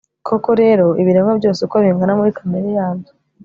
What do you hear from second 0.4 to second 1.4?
rero, ibiremwa